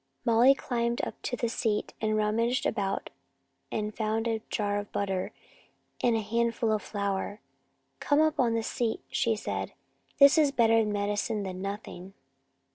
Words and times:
Molly 0.25 0.55
climbed 0.55 0.99
up 1.03 1.21
to 1.21 1.37
the 1.37 1.47
seat, 1.47 1.93
and 2.01 2.17
rummaging 2.17 2.67
about 2.67 3.11
found 3.93 4.27
a 4.27 4.41
jar 4.49 4.79
of 4.79 4.91
butter, 4.91 5.31
a 6.03 6.19
handful 6.19 6.71
of 6.71 6.81
flour. 6.81 7.39
"Come 7.99 8.19
up 8.19 8.39
on 8.39 8.55
the 8.55 8.63
seat," 8.63 9.01
said 9.13 9.69
she. 9.69 9.75
"This 10.17 10.39
is 10.39 10.51
better 10.51 10.83
medicine 10.85 11.43
than 11.43 11.61
nothing." 11.61 12.15